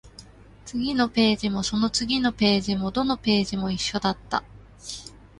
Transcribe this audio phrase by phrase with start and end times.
[0.65, 4.43] 次のページも、その次のページも、どのページも一緒だった